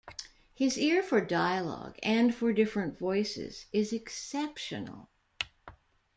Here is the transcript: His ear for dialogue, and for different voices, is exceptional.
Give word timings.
His 0.55 0.79
ear 0.79 1.03
for 1.03 1.21
dialogue, 1.21 1.95
and 2.01 2.33
for 2.33 2.51
different 2.53 2.97
voices, 2.97 3.67
is 3.71 3.93
exceptional. 3.93 5.11